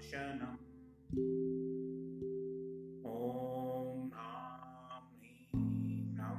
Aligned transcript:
विघ्नव्यूहविनाशनम् 0.04 0.58
ॐ 3.06 4.10
ह्रां 4.14 5.00
ह्रीं 5.00 6.02
ह्रं 6.16 6.34